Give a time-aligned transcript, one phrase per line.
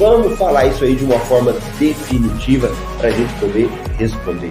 [0.00, 3.68] Vamos falar isso aí de uma forma definitiva para a gente poder
[3.98, 4.50] responder.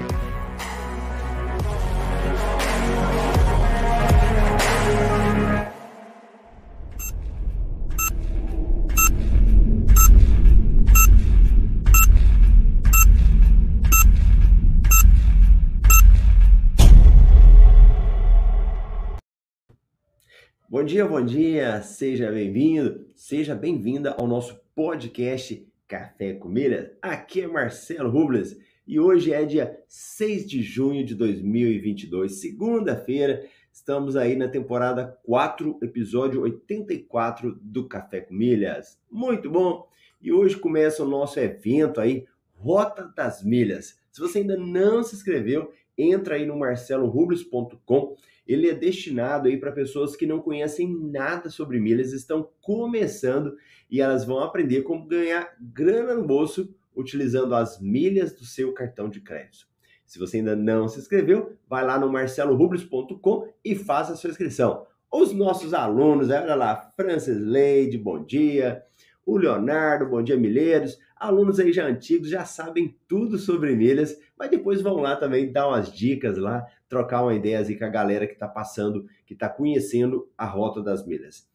[20.69, 26.89] Bom dia, bom dia, seja bem-vindo, seja bem-vinda ao nosso podcast Café com Milhas.
[27.01, 33.45] Aqui é Marcelo Rubles e hoje é dia 6 de junho de 2022, segunda-feira.
[33.73, 38.97] Estamos aí na temporada 4, episódio 84 do Café com Milhas.
[39.11, 39.85] Muito bom!
[40.21, 43.99] E hoje começa o nosso evento aí, Rota das Milhas.
[44.13, 48.15] Se você ainda não se inscreveu, entra aí no marcelorubles.com
[48.49, 53.55] ele é destinado aí para pessoas que não conhecem nada sobre milhas, estão começando
[53.89, 59.09] e elas vão aprender como ganhar grana no bolso utilizando as milhas do seu cartão
[59.09, 59.67] de crédito.
[60.05, 64.85] Se você ainda não se inscreveu, vai lá no marcelorubles.com e faça a sua inscrição.
[65.11, 68.83] Os nossos alunos, olha lá, Francis Leide, bom dia.
[69.25, 70.97] O Leonardo, bom dia, Milheiros.
[71.15, 75.67] Alunos aí já antigos já sabem tudo sobre milhas, mas depois vão lá também dar
[75.67, 79.49] umas dicas lá, trocar uma ideia aí com a galera que está passando, que está
[79.49, 81.48] conhecendo a rota das milhas.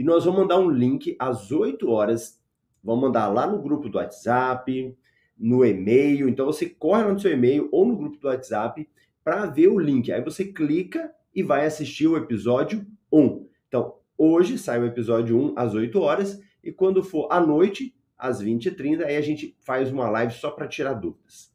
[0.00, 2.40] E nós vamos mandar um link às 8 horas,
[2.82, 4.96] vamos mandar lá no grupo do WhatsApp,
[5.36, 6.26] no e-mail.
[6.26, 8.88] Então você corre lá no seu e-mail ou no grupo do WhatsApp
[9.22, 10.10] para ver o link.
[10.10, 13.46] Aí você clica e vai assistir o episódio 1.
[13.68, 18.42] Então, hoje sai o episódio 1 às 8 horas e quando for à noite, às
[18.42, 21.54] 20h30, aí a gente faz uma live só para tirar dúvidas.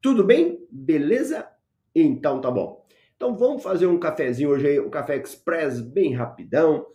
[0.00, 0.64] Tudo bem?
[0.70, 1.48] Beleza?
[1.92, 2.86] Então tá bom.
[3.16, 6.86] Então vamos fazer um cafezinho hoje aí, um café express bem rapidão.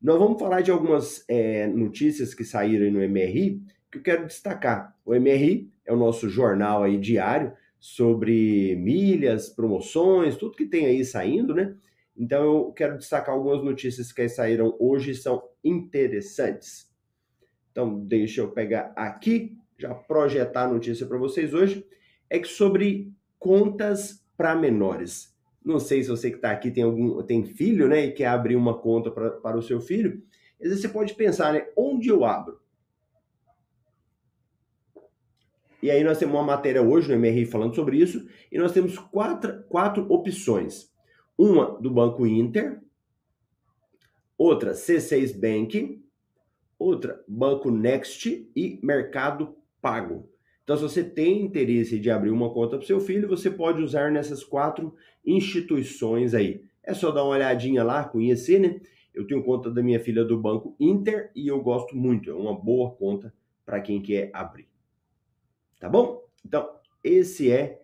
[0.00, 3.60] Nós vamos falar de algumas é, notícias que saíram no MRI
[3.90, 4.96] que eu quero destacar.
[5.04, 11.04] O MRI é o nosso jornal aí diário sobre milhas, promoções, tudo que tem aí
[11.04, 11.74] saindo, né?
[12.16, 16.92] Então eu quero destacar algumas notícias que saíram hoje são interessantes.
[17.72, 21.84] Então deixa eu pegar aqui, já projetar a notícia para vocês hoje,
[22.30, 25.36] é que sobre contas para menores.
[25.68, 28.56] Não sei se você que está aqui tem algum tem filho, né, e quer abrir
[28.56, 30.22] uma conta pra, para o seu filho.
[30.58, 32.58] Às vezes você pode pensar, né, onde eu abro?
[35.82, 38.98] E aí nós temos uma matéria hoje no MRI falando sobre isso, e nós temos
[38.98, 40.90] quatro, quatro opções.
[41.36, 42.80] Uma do Banco Inter,
[44.38, 46.02] outra C6 Bank,
[46.78, 50.30] outra Banco Next e Mercado Pago.
[50.68, 53.80] Então, se você tem interesse de abrir uma conta para o seu filho, você pode
[53.80, 56.62] usar nessas quatro instituições aí.
[56.82, 58.78] É só dar uma olhadinha lá, conhecer, né?
[59.14, 62.30] Eu tenho conta da minha filha do Banco Inter e eu gosto muito.
[62.30, 63.32] É uma boa conta
[63.64, 64.68] para quem quer abrir.
[65.80, 66.22] Tá bom?
[66.44, 66.68] Então,
[67.02, 67.80] esse é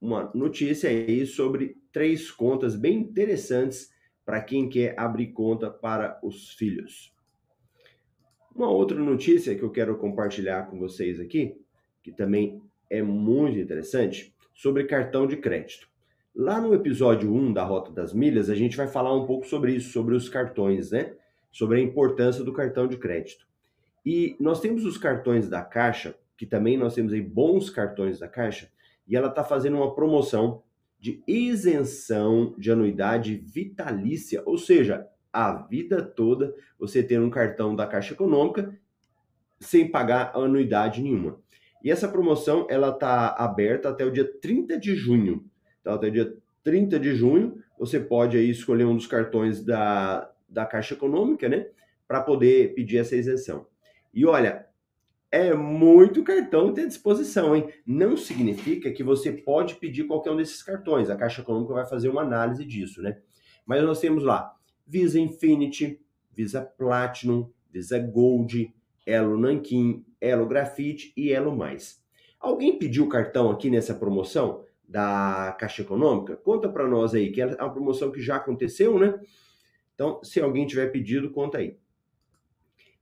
[0.00, 3.92] uma notícia aí sobre três contas bem interessantes
[4.24, 7.14] para quem quer abrir conta para os filhos.
[8.52, 11.64] Uma outra notícia que eu quero compartilhar com vocês aqui,
[12.06, 15.88] que também é muito interessante, sobre cartão de crédito.
[16.32, 19.74] Lá no episódio 1 da Rota das Milhas, a gente vai falar um pouco sobre
[19.74, 21.14] isso, sobre os cartões, né?
[21.50, 23.44] Sobre a importância do cartão de crédito.
[24.04, 28.28] E nós temos os cartões da Caixa, que também nós temos aí bons cartões da
[28.28, 28.70] Caixa,
[29.08, 30.62] e ela está fazendo uma promoção
[31.00, 37.84] de isenção de anuidade vitalícia, ou seja, a vida toda você ter um cartão da
[37.84, 38.78] Caixa Econômica
[39.58, 41.44] sem pagar anuidade nenhuma.
[41.86, 45.44] E essa promoção ela está aberta até o dia 30 de junho.
[45.80, 50.28] Então, até o dia 30 de junho, você pode aí escolher um dos cartões da,
[50.48, 51.68] da Caixa Econômica, né?
[52.08, 53.68] Para poder pedir essa isenção.
[54.12, 54.66] E olha,
[55.30, 57.68] é muito cartão à disposição, hein?
[57.86, 61.08] Não significa que você pode pedir qualquer um desses cartões.
[61.08, 63.16] A Caixa Econômica vai fazer uma análise disso, né?
[63.64, 64.52] Mas nós temos lá
[64.84, 66.00] Visa Infinity,
[66.34, 68.74] Visa Platinum, Visa Gold,
[69.06, 72.04] Elo Nankin, Elo Grafite e Elo Mais.
[72.38, 76.36] Alguém pediu cartão aqui nessa promoção da Caixa Econômica?
[76.36, 79.18] Conta para nós aí, que é uma promoção que já aconteceu, né?
[79.94, 81.78] Então, se alguém tiver pedido, conta aí.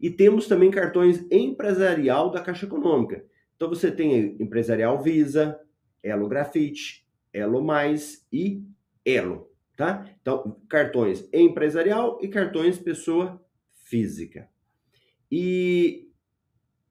[0.00, 3.24] E temos também cartões empresarial da Caixa Econômica.
[3.56, 5.58] Então você tem empresarial Visa,
[6.02, 8.62] Elo Grafite, Elo Mais e
[9.04, 10.08] Elo, tá?
[10.20, 13.42] Então, cartões empresarial e cartões pessoa
[13.84, 14.48] física.
[15.30, 16.03] E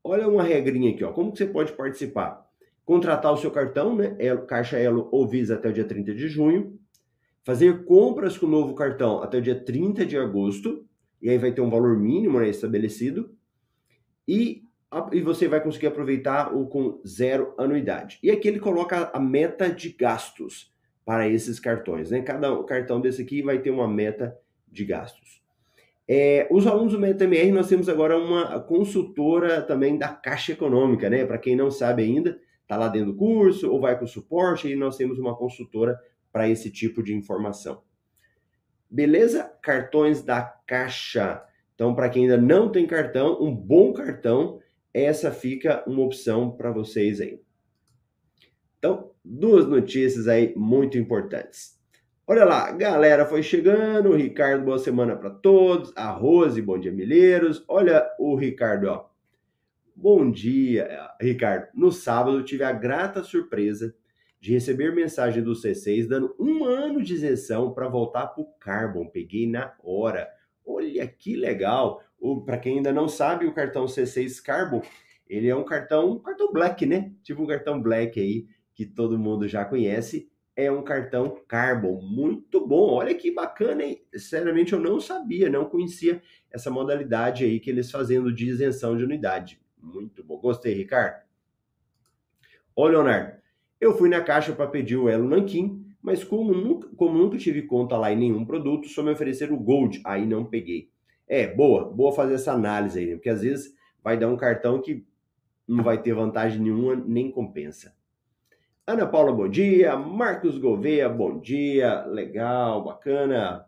[0.03, 1.11] olha uma regrinha aqui, ó.
[1.11, 2.45] Como que você pode participar?
[2.85, 4.15] Contratar o seu cartão, né?
[4.19, 6.77] Elo, Caixa Elo ou Visa até o dia 30 de junho.
[7.44, 10.85] Fazer compras com o novo cartão até o dia 30 de agosto.
[11.21, 13.33] E aí vai ter um valor mínimo né, estabelecido.
[14.27, 14.63] E
[15.11, 18.19] e você vai conseguir aproveitar o com zero anuidade.
[18.21, 20.71] E aqui ele coloca a meta de gastos
[21.05, 22.11] para esses cartões.
[22.11, 22.21] Né?
[22.21, 25.42] Cada cartão desse aqui vai ter uma meta de gastos.
[26.07, 31.25] É, os alunos do MetaMR, nós temos agora uma consultora também da Caixa Econômica, né?
[31.25, 34.75] Para quem não sabe ainda, está lá dentro do curso ou vai com suporte e
[34.75, 35.97] nós temos uma consultora
[36.31, 37.81] para esse tipo de informação.
[38.89, 39.51] Beleza?
[39.61, 41.44] Cartões da Caixa.
[41.73, 44.59] Então, para quem ainda não tem cartão, um bom cartão
[44.94, 47.41] essa fica uma opção para vocês aí.
[48.77, 51.81] Então, duas notícias aí muito importantes.
[52.25, 55.91] Olha lá, galera, foi chegando, Ricardo, boa semana para todos.
[55.95, 57.65] A Rose, bom dia, milheiros.
[57.67, 59.09] Olha o Ricardo, ó.
[59.93, 60.87] Bom dia,
[61.19, 61.67] Ricardo.
[61.73, 63.93] No sábado tive a grata surpresa
[64.39, 69.05] de receber mensagem do C6 dando um ano de isenção para voltar para o Carbon.
[69.09, 70.29] Peguei na hora.
[70.65, 72.01] Olha que legal
[72.45, 74.81] para quem ainda não sabe, o cartão C6 Carbon,
[75.27, 77.11] ele é um cartão, um cartão black, né?
[77.21, 80.31] Tipo um cartão black aí que todo mundo já conhece.
[80.55, 82.91] É um cartão Carbon, muito bom.
[82.91, 84.03] Olha que bacana, hein?
[84.13, 86.21] Sinceramente, eu não sabia, não conhecia
[86.51, 89.59] essa modalidade aí que eles fazendo de isenção de unidade.
[89.81, 90.38] Muito bom.
[90.38, 91.23] Gostei, Ricardo.
[92.75, 93.33] Ô, Leonardo,
[93.81, 97.63] eu fui na caixa para pedir o Elo Nanquim, mas como nunca, como nunca tive
[97.63, 100.89] conta lá em nenhum produto, só me ofereceram o Gold, aí não peguei.
[101.27, 103.15] É, boa, boa fazer essa análise aí, né?
[103.15, 103.73] porque às vezes
[104.03, 105.05] vai dar um cartão que
[105.67, 107.95] não vai ter vantagem nenhuma, nem compensa.
[108.85, 109.95] Ana Paula, bom dia.
[109.95, 112.03] Marcos Gouveia, bom dia.
[112.06, 113.65] Legal, bacana.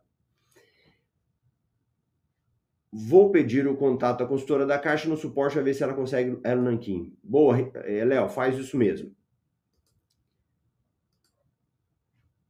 [2.92, 6.40] Vou pedir o contato da consultora da Caixa no suporte a ver se ela consegue
[6.44, 7.18] ela nanquim.
[7.24, 9.16] Boa, eh, Léo, faz isso mesmo.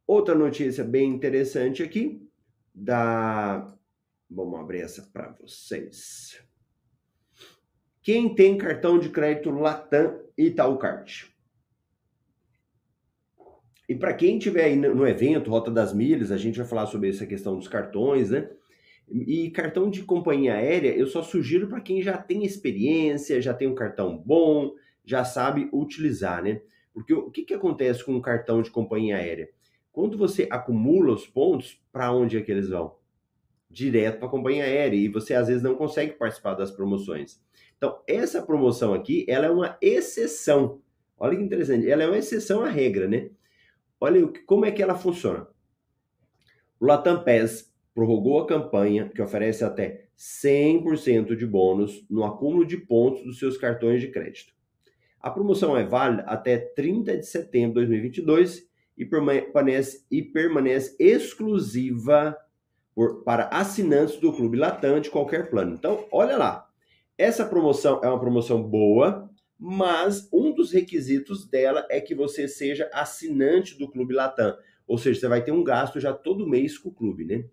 [0.07, 2.27] Outra notícia bem interessante aqui
[2.73, 3.75] da
[4.29, 6.43] Vamos abrir essa para vocês.
[8.01, 11.34] Quem tem cartão de crédito Latam e Itaúcard?
[13.87, 17.09] E para quem estiver aí no evento Rota das Milhas, a gente vai falar sobre
[17.09, 18.49] essa questão dos cartões, né?
[19.09, 23.67] E cartão de companhia aérea, eu só sugiro para quem já tem experiência, já tem
[23.67, 24.73] um cartão bom,
[25.05, 26.61] já sabe utilizar, né?
[26.91, 29.49] Porque o que, que acontece com um cartão de companhia aérea?
[29.91, 32.95] Quando você acumula os pontos, para onde é que eles vão?
[33.75, 37.41] direto para a companhia aérea e você às vezes não consegue participar das promoções.
[37.77, 40.79] Então, essa promoção aqui, ela é uma exceção.
[41.19, 43.29] Olha que interessante, ela é uma exceção à regra, né?
[44.05, 45.47] Olha como é que ela funciona.
[46.79, 52.77] O Latam PES prorrogou a campanha que oferece até 100% de bônus no acúmulo de
[52.77, 54.53] pontos dos seus cartões de crédito.
[55.19, 62.37] A promoção é válida até 30 de setembro de 2022 e permanece, e permanece exclusiva
[62.93, 65.73] por, para assinantes do Clube Latam de qualquer plano.
[65.73, 66.69] Então, olha lá.
[67.17, 69.24] Essa promoção é uma promoção boa,
[69.57, 74.57] mas um dos requisitos dela é que você seja assinante do Clube Latam.
[74.87, 77.45] Ou seja, você vai ter um gasto já todo mês com o clube, né?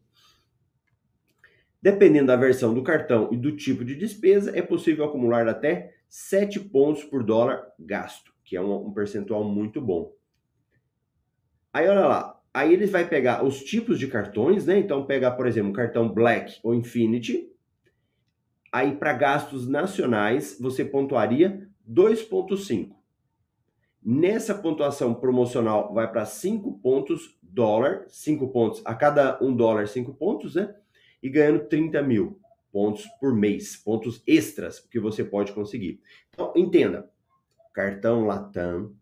[1.81, 6.61] Dependendo da versão do cartão e do tipo de despesa, é possível acumular até 7
[6.61, 10.15] pontos por dólar gasto, que é um, percentual muito bom.
[11.73, 14.79] Aí olha lá, Aí eles vai pegar os tipos de cartões, né?
[14.79, 17.49] Então pegar, por exemplo, cartão Black ou Infinity.
[18.71, 22.95] Aí para gastos nacionais, você pontuaria 2.5.
[24.05, 30.15] Nessa pontuação promocional vai para 5 pontos dólar, 5 pontos a cada 1 dólar, 5
[30.15, 30.75] pontos, né?
[31.23, 32.41] E ganhando 30 mil
[32.73, 36.01] pontos por mês, pontos extras que você pode conseguir.
[36.31, 37.09] Então, entenda,
[37.73, 38.93] cartão Latam,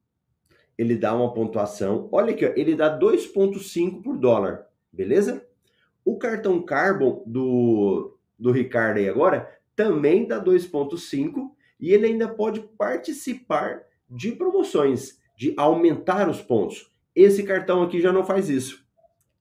[0.76, 2.08] ele dá uma pontuação.
[2.10, 5.46] Olha aqui, ó, ele dá 2,5 por dólar, beleza?
[6.04, 12.60] O cartão Carbon do, do Ricardo aí agora também dá 2,5 e ele ainda pode
[12.76, 16.92] participar de promoções, de aumentar os pontos.
[17.14, 18.86] Esse cartão aqui já não faz isso.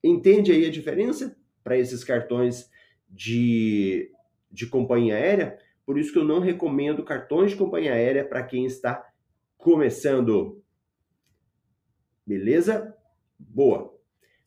[0.02, 2.70] Entende aí a diferença para esses cartões
[3.08, 4.10] de,
[4.50, 5.58] de companhia aérea?
[5.84, 9.06] Por isso que eu não recomendo cartões de companhia aérea para quem está
[9.58, 10.62] começando.
[12.26, 12.94] Beleza?
[13.38, 13.94] Boa.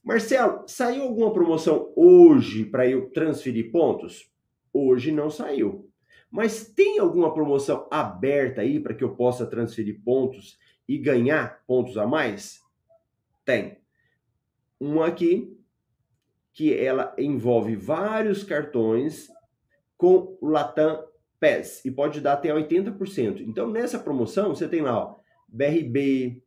[0.04, 4.30] Marcelo, saiu alguma promoção hoje para eu transferir pontos?
[4.74, 5.93] Hoje não saiu.
[6.34, 11.96] Mas tem alguma promoção aberta aí para que eu possa transferir pontos e ganhar pontos
[11.96, 12.60] a mais?
[13.46, 13.78] Tem.
[14.80, 15.56] Uma aqui
[16.52, 19.28] que ela envolve vários cartões
[19.96, 21.06] com o Latam
[21.40, 23.42] PES e pode dar até 80%.
[23.42, 25.16] Então, nessa promoção, você tem lá ó,
[25.48, 26.42] BRB,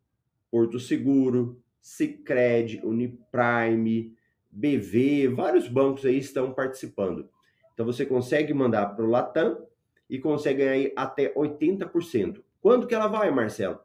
[0.51, 4.17] Porto Seguro, Sicredi, Uniprime,
[4.51, 7.31] BV, vários bancos aí estão participando.
[7.73, 9.65] Então você consegue mandar para o Latam
[10.09, 12.43] e consegue ganhar até 80%.
[12.61, 13.79] Quando que ela vai, Marcelo?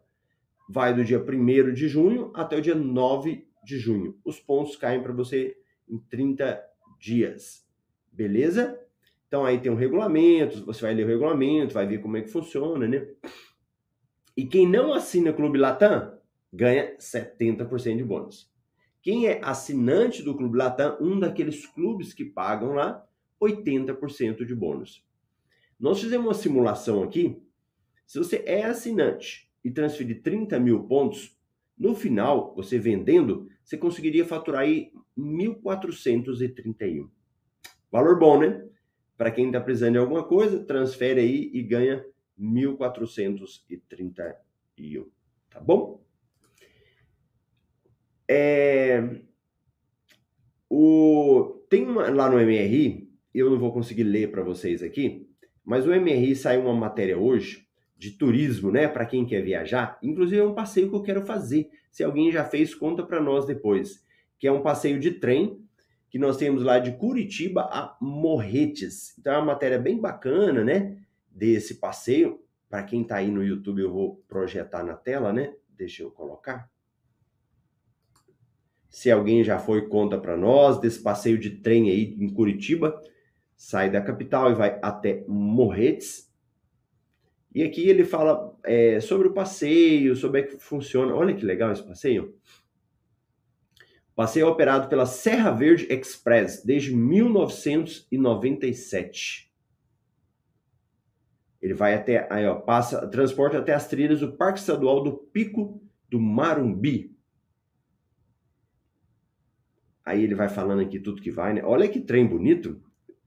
[0.69, 4.17] Vai do dia 1 de junho até o dia 9 de junho.
[4.23, 5.57] Os pontos caem para você
[5.89, 6.61] em 30
[6.99, 7.65] dias.
[8.11, 8.79] Beleza?
[9.27, 12.29] Então aí tem um regulamento, você vai ler o regulamento, vai ver como é que
[12.29, 13.07] funciona, né?
[14.35, 16.17] E quem não assina Clube Latam
[16.51, 18.51] ganha 70% de bônus.
[19.01, 23.03] Quem é assinante do Clube Latam, um daqueles clubes que pagam lá
[23.41, 25.03] 80% de bônus.
[25.81, 27.41] Nós fizemos uma simulação aqui.
[28.05, 31.35] Se você é assinante e transferir 30 mil pontos,
[31.75, 37.09] no final, você vendendo, você conseguiria faturar aí 1.431.
[37.91, 38.63] Valor bom, né?
[39.17, 42.05] Para quem está precisando de alguma coisa, transfere aí e ganha
[42.39, 45.07] 1.431.
[45.49, 45.99] Tá bom?
[48.27, 49.19] É,
[50.69, 55.30] o, tem uma, lá no MRI, eu não vou conseguir ler para vocês aqui,
[55.71, 57.65] mas o MRI saiu uma matéria hoje
[57.97, 59.97] de turismo, né, para quem quer viajar.
[60.03, 61.69] Inclusive é um passeio que eu quero fazer.
[61.89, 64.03] Se alguém já fez, conta para nós depois.
[64.37, 65.63] Que é um passeio de trem
[66.09, 69.17] que nós temos lá de Curitiba a Morretes.
[69.17, 70.97] Então é uma matéria bem bacana, né,
[71.29, 72.43] desse passeio.
[72.69, 75.53] Para quem está aí no YouTube, eu vou projetar na tela, né?
[75.69, 76.69] Deixa eu colocar.
[78.89, 83.01] Se alguém já foi, conta para nós desse passeio de trem aí em Curitiba.
[83.63, 86.27] Sai da capital e vai até Morretes.
[87.53, 91.13] E aqui ele fala é, sobre o passeio, sobre como é que funciona.
[91.13, 92.35] Olha que legal esse passeio.
[94.15, 99.53] Passeio operado pela Serra Verde Express desde 1997.
[101.61, 105.79] Ele vai até, aí ó, passa, transporta até as trilhas do Parque Estadual do Pico
[106.09, 107.15] do Marumbi.
[110.03, 111.61] Aí ele vai falando aqui tudo que vai, né?
[111.63, 112.81] Olha que trem bonito,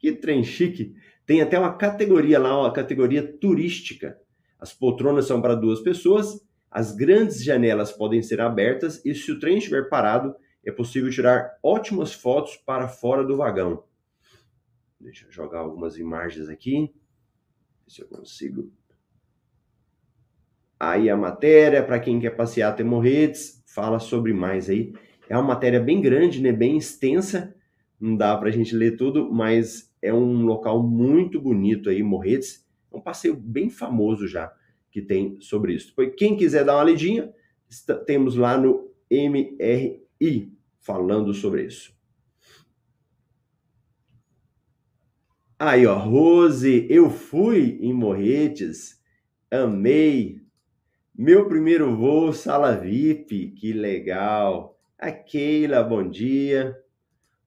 [0.05, 0.95] que trem chique.
[1.25, 4.21] Tem até uma categoria lá, uma categoria turística.
[4.59, 9.39] As poltronas são para duas pessoas, as grandes janelas podem ser abertas e se o
[9.39, 13.85] trem estiver parado, é possível tirar ótimas fotos para fora do vagão.
[15.01, 16.95] Deixa eu jogar algumas imagens aqui.
[17.89, 18.71] Se eu consigo.
[20.79, 24.93] Aí a matéria, para quem quer passear até Morretes, fala sobre mais aí.
[25.29, 26.53] É uma matéria bem grande, né?
[26.53, 27.55] Bem extensa.
[27.99, 32.65] Não dá para a gente ler tudo, mas é um local muito bonito aí, Morretes.
[32.93, 34.53] É um passeio bem famoso já
[34.91, 35.89] que tem sobre isso.
[35.89, 37.33] Depois, quem quiser dar uma lidinha,
[38.07, 41.93] temos lá no MRI falando sobre isso.
[45.59, 49.01] Aí, ó, Rose, eu fui em Morretes,
[49.51, 50.41] amei.
[51.15, 54.79] Meu primeiro voo, sala VIP, que legal.
[54.99, 56.77] A Keila, bom dia.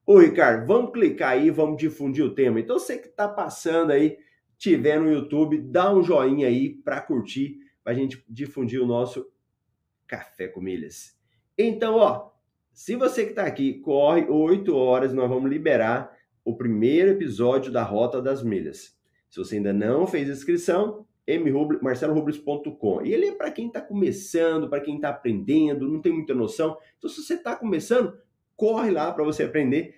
[0.08, 2.62] Ô, Ricardo, vamos clicar aí, vamos difundir o tema.
[2.62, 4.18] Então, você que está passando aí,
[4.58, 9.30] tiver no YouTube, dá um joinha aí para curtir, para a gente difundir o nosso
[10.08, 11.14] Café com Milhas.
[11.58, 12.32] Então, ó,
[12.72, 17.84] se você que está aqui, corre 8 horas, nós vamos liberar o primeiro episódio da
[17.84, 18.98] Rota das Milhas.
[19.30, 21.06] Se você ainda não fez inscrição,
[21.82, 23.02] marcelorubles.com.
[23.06, 26.78] E ele é para quem está começando, para quem está aprendendo, não tem muita noção.
[26.98, 28.18] Então, se você está começando,
[28.58, 29.96] corre lá para você aprender.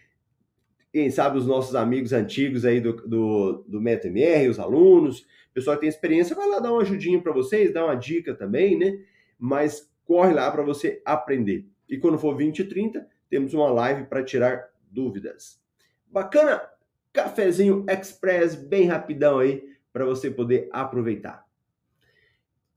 [0.92, 5.82] Quem sabe os nossos amigos antigos aí do, do, do MetaMR, os alunos, pessoal que
[5.82, 9.00] tem experiência, vai lá dar uma ajudinha para vocês, dar uma dica também, né?
[9.38, 11.66] Mas corre lá para você aprender.
[11.88, 15.60] E quando for 20 e 30, temos uma live para tirar dúvidas.
[16.08, 16.62] Bacana?
[17.12, 21.46] Cafezinho express, bem rapidão aí para você poder aproveitar.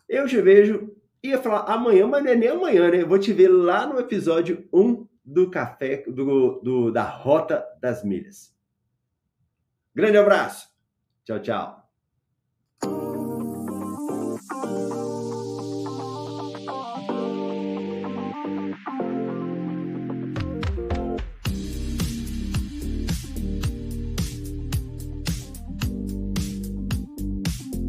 [0.08, 3.02] Eu te vejo, ia falar amanhã, mas não é nem amanhã, né?
[3.02, 8.02] Eu vou te ver lá no episódio 1 do Café, do, do da Rota das
[8.02, 8.54] Milhas.
[9.94, 10.68] Grande abraço.
[11.24, 13.11] Tchau, tchau.